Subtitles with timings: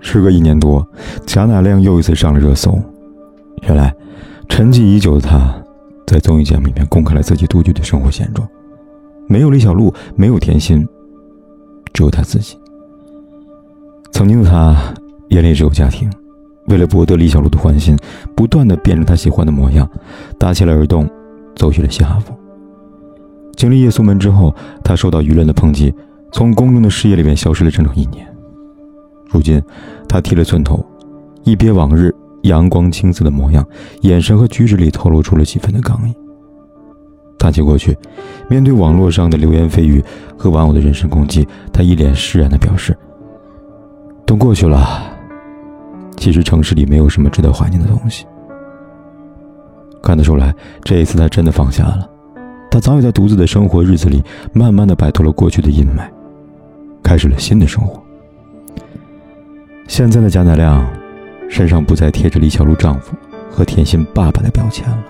[0.00, 0.86] 时隔一年多，
[1.26, 2.78] 贾乃亮又一次上了热搜。
[3.62, 3.94] 原来，
[4.48, 5.54] 沉寂已久的他，
[6.06, 8.48] 在综艺节目里面公开了自己独居的生活现状，
[9.28, 10.86] 没有李小璐，没有甜心，
[11.92, 12.58] 只有他自己。
[14.12, 14.76] 曾经的他
[15.28, 16.10] 眼里只有家庭，
[16.66, 17.96] 为了博得李小璐的欢心，
[18.34, 19.88] 不断的变成他喜欢的模样，
[20.38, 21.08] 打起了耳洞，
[21.54, 22.36] 走起了嘻哈风。
[23.56, 25.94] 经历夜宿门之后，他受到舆论的抨击，
[26.32, 28.26] 从公众的视野里面消失了整整一年。
[29.30, 29.62] 如今，
[30.08, 30.84] 他剃了寸头，
[31.44, 33.64] 一别往日阳光青涩的模样，
[34.02, 36.14] 眼神和举止里透露出了几分的刚毅。
[37.38, 37.96] 谈起过去，
[38.48, 40.04] 面对网络上的流言蜚语
[40.36, 42.96] 和网友的人身攻击，他一脸释然地表示
[44.26, 45.02] ：“都过去了。
[46.16, 48.26] 其实城市里没有什么值得怀念的东西。”
[50.02, 52.06] 看得出来，这一次他真的放下了。
[52.70, 56.08] 他早已在独自的生活日子里，慢慢的摆脱了过去的阴霾，
[57.02, 58.02] 开始了新的生活。
[59.90, 60.88] 现在的贾乃亮，
[61.48, 63.12] 身上不再贴着李小璐丈夫
[63.50, 65.04] 和甜心爸爸的标签了。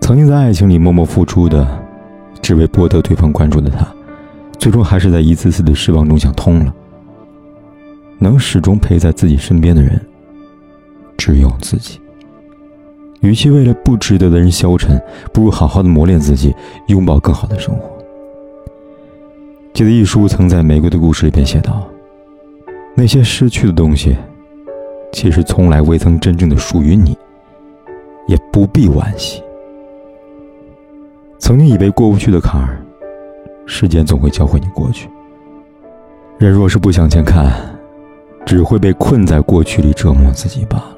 [0.00, 1.78] 曾经在爱情里默默付出的，
[2.40, 3.86] 只为博得对方关注的他，
[4.58, 6.74] 最终还是在一次次的失望中想通了。
[8.18, 10.00] 能始终陪在自己身边的人，
[11.18, 12.00] 只有自己。
[13.20, 14.98] 与其为了不值得的人消沉，
[15.34, 16.54] 不如好好的磨练自己，
[16.86, 17.90] 拥抱更好的生活。
[19.74, 21.86] 记得一书曾在《玫瑰的故事》里边写道。
[23.00, 24.14] 那些失去的东西，
[25.10, 27.16] 其实从来未曾真正的属于你，
[28.28, 29.42] 也不必惋惜。
[31.38, 32.84] 曾经以为过不去的坎儿，
[33.64, 35.08] 时间总会教会你过去。
[36.36, 37.50] 人若是不向前看，
[38.44, 40.96] 只会被困在过去里折磨自己罢了。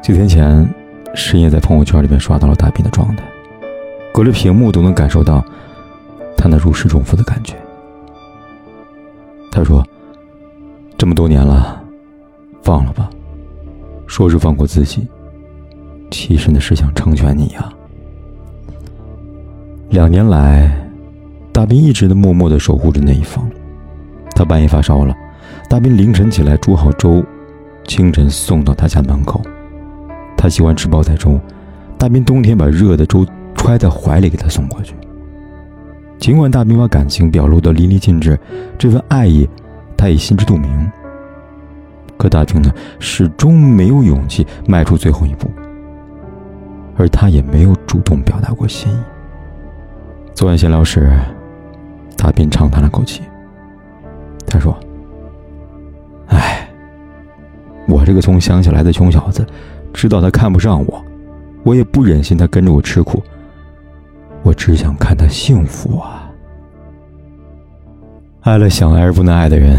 [0.00, 0.72] 几天前，
[1.16, 3.24] 深夜在朋友圈里面刷到了大斌的状态，
[4.14, 5.44] 隔着屏幕都能感受到
[6.36, 7.56] 他那如释重负的感觉。
[9.58, 9.84] 他说
[10.96, 11.82] ：“这么多年了，
[12.62, 13.10] 放了吧。
[14.06, 15.04] 说是放过自己，
[16.12, 17.68] 其实那是想成全你呀。
[19.90, 20.88] 两年来，
[21.50, 23.50] 大斌一直的默默的守护着那一方。
[24.36, 25.12] 他半夜发烧了，
[25.68, 27.20] 大斌凌晨起来煮好粥，
[27.84, 29.42] 清晨送到他家门口。
[30.36, 31.36] 他喜欢吃煲仔粥，
[31.98, 33.26] 大斌冬天把热的粥
[33.56, 34.94] 揣在怀里给他送过去。”
[36.18, 38.38] 尽管大兵把感情表露得淋漓尽致，
[38.76, 39.48] 这份爱意，
[39.96, 40.90] 他也心知肚明。
[42.16, 45.48] 可大兵呢，始终没有勇气迈出最后一步，
[46.96, 48.98] 而他也没有主动表达过心意。
[50.34, 51.08] 昨晚闲聊时，
[52.16, 53.22] 大兵长叹了口气，
[54.44, 54.76] 他说
[56.26, 56.68] ：“哎，
[57.86, 59.46] 我这个从乡下来的穷小子，
[59.92, 61.04] 知道他看不上我，
[61.62, 63.22] 我也不忍心他跟着我吃苦。”
[64.48, 66.32] 我只想看他幸福啊！
[68.40, 69.78] 爱了想爱而不能爱的人，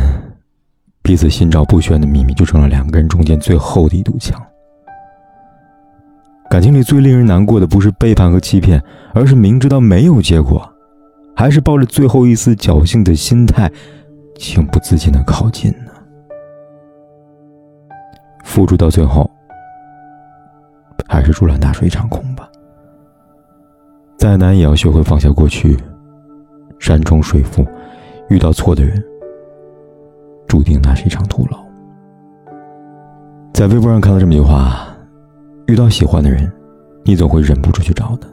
[1.02, 4.40] 彼此心照不宣的秘密就成了两个人中间最厚的一堵墙。
[6.52, 8.80] 感情里最令人难过的不是背叛和欺骗，
[9.12, 10.72] 而是明知道没有结果，
[11.36, 13.72] 还是抱着最后一丝侥幸的心态，
[14.38, 15.92] 情不自禁的靠近呢。
[18.44, 19.28] 付出到最后，
[21.08, 22.48] 还是竹篮打水一场空吧。
[24.20, 25.78] 再难也要学会放下过去，
[26.78, 27.66] 山重水复，
[28.28, 29.02] 遇到错的人，
[30.46, 31.58] 注定那是一场徒劳。
[33.54, 34.90] 在微博上看到这么一句话：
[35.68, 36.52] 遇到喜欢的人，
[37.06, 38.28] 你总会忍不住去找他，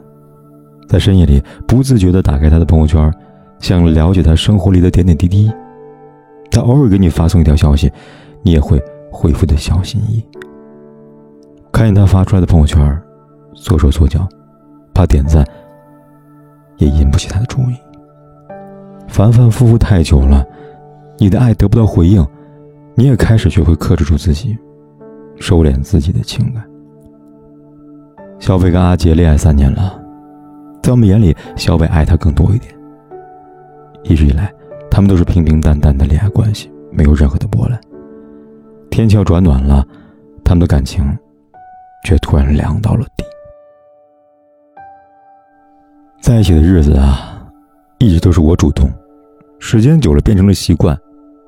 [0.89, 3.09] 在深夜里不自觉地打开他的朋友圈，
[3.59, 5.49] 想了解他生活里的点点滴滴。
[6.51, 7.89] 他偶尔给你发送一条消息，
[8.43, 8.77] 你也会
[9.09, 10.25] 回复的小心翼翼。
[11.71, 13.01] 看见他发出来的朋友圈，
[13.55, 14.27] 缩手缩脚，
[14.93, 15.47] 怕点赞。
[16.77, 17.75] 也引不起他的注意。
[19.07, 20.45] 反反复复太久了，
[21.17, 22.25] 你的爱得不到回应，
[22.95, 24.57] 你也开始学会克制住自己，
[25.39, 26.63] 收敛自己的情感。
[28.39, 29.99] 小伟跟阿杰恋爱三年了，
[30.83, 32.73] 在我们眼里，小伟爱她更多一点。
[34.03, 34.53] 一直以来，
[34.91, 37.79] 他们都是平平淡淡的恋爱关系，没有任何的波澜。
[38.91, 39.85] 天气要转暖了，
[40.43, 41.03] 他们的感情
[42.03, 43.23] 却突然凉到了底。
[46.27, 47.41] 在一起的日子啊，
[47.99, 48.89] 一直都是我主动，
[49.59, 50.93] 时间久了变成了习惯，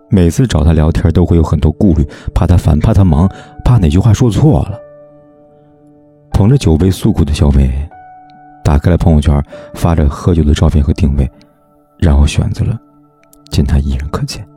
[0.10, 3.30] 每次找他聊天都会有很多顾虑，怕他烦，怕他忙，
[3.66, 4.80] 怕哪句话说错了。
[6.32, 7.70] 捧着酒杯诉苦的小美，
[8.64, 9.44] 打开了朋友圈，
[9.74, 11.30] 发着喝酒的照片和定位，
[11.98, 12.80] 然后选择了
[13.50, 14.48] 见他一人可见。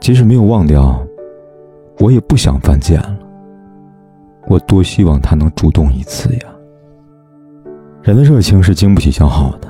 [0.00, 1.00] 即使没有忘掉，
[2.00, 3.16] 我也不想犯贱了。
[4.48, 6.48] 我多希望他能主动一次呀！
[8.04, 9.68] 人的热情是经不起消耗的。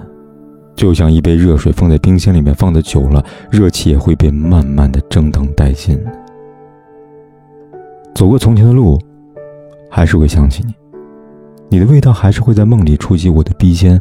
[0.75, 5.97] 就像一杯热水放在冰箱里面放的久了，热气也会被慢慢的蒸腾殆尽。
[8.13, 8.99] 走过从前的路，
[9.89, 10.75] 还是会想起你，
[11.69, 13.97] 你的味道还是会在梦里触及我的鼻尖，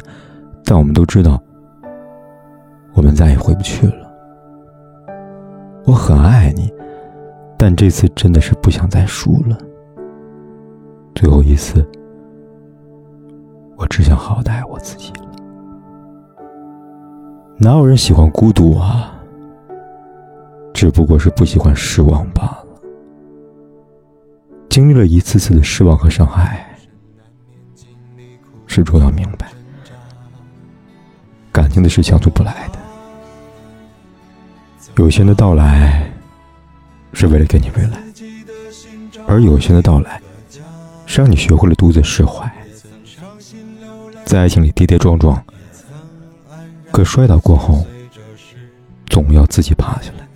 [0.64, 1.40] 但我们都知道，
[2.92, 3.94] 我们再也回不去了。
[5.84, 6.72] 我很爱你，
[7.56, 9.56] 但这次真的是不想再输了。
[11.14, 11.86] 最后一次，
[13.84, 15.12] 我只想好好爱我自己。
[17.58, 19.12] 哪有人喜欢孤独啊？
[20.72, 22.64] 只不过是不喜欢失望罢了。
[24.70, 26.66] 经历了一次次的失望和伤害，
[28.66, 29.52] 始终要明白，
[31.52, 32.78] 感情的事强求不来的。
[34.96, 36.10] 有些人的到来，
[37.12, 37.98] 是为了给你未来；
[39.28, 40.18] 而有些人的到来，
[41.04, 42.50] 是让你学会了独自释怀。
[44.34, 45.40] 在爱情里跌跌撞撞。
[46.90, 47.86] 可摔倒过后，
[49.06, 50.26] 总要自己爬起来。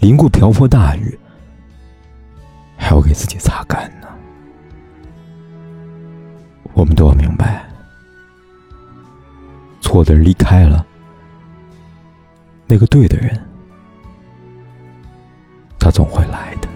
[0.00, 1.18] 淋过瓢泼大雨，
[2.76, 4.08] 还要给自己擦干呢。
[6.74, 7.66] 我们都要明白，
[9.80, 10.84] 错的人离开了，
[12.66, 13.40] 那个对的人，
[15.78, 16.68] 他总会来的。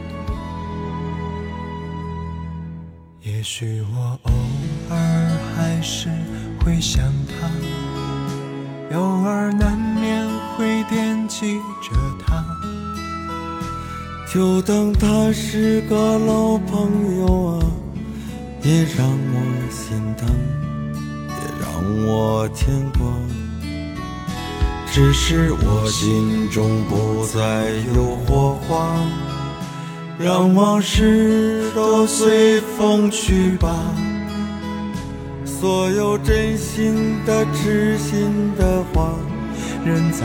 [3.21, 4.78] 也许我偶尔
[5.59, 6.09] 还是
[6.65, 8.97] 会想他。
[8.97, 10.25] 偶尔难免
[10.55, 12.45] 会惦记着他，
[14.33, 17.67] 就当他是个老朋友啊，
[18.63, 19.37] 也让我
[19.69, 20.29] 心疼，
[21.29, 23.01] 也让我牵挂。
[24.93, 28.95] 只是我心中不再有火花，
[30.19, 33.75] 让往事都随风去吧。
[35.61, 39.11] 所有真心的、痴心的话，
[39.85, 40.25] 仍在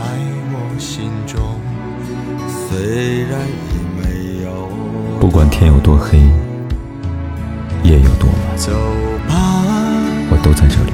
[0.52, 1.40] 我心中。
[2.46, 4.68] 虽然已没有。
[5.18, 6.18] 不管天有多黑，
[7.82, 8.70] 夜有多晚，走
[9.26, 9.34] 吧，
[10.30, 10.92] 我都在这里，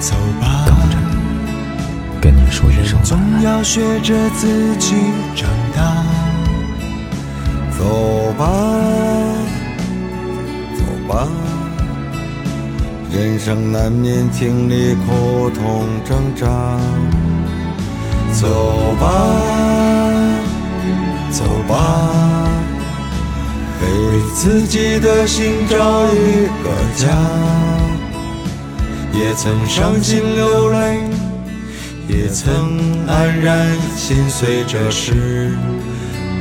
[0.00, 4.94] 走吧，等着你跟你说一声总要学着自己
[5.34, 6.02] 长大。
[7.76, 8.75] 走吧，
[13.26, 16.46] 人生难免经历苦痛挣扎，
[18.32, 19.08] 走吧，
[21.32, 22.48] 走吧，
[23.82, 23.86] 为
[24.32, 27.08] 自己的心找一个家。
[29.12, 31.00] 也曾伤心流泪，
[32.06, 32.46] 也曾
[33.08, 35.50] 黯然心碎，这是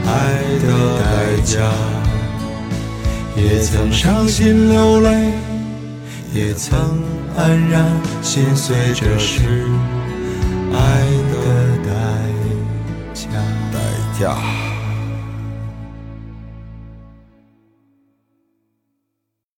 [0.06, 0.14] 爱
[0.62, 1.62] 的代价。
[3.36, 5.32] 也曾伤心流泪。
[6.36, 6.78] 也曾
[7.38, 7.90] 黯然
[8.22, 9.40] 心碎，这是
[10.74, 10.78] 爱
[11.32, 11.94] 的代
[13.14, 13.30] 价。
[13.72, 13.80] 代
[14.20, 14.75] 价。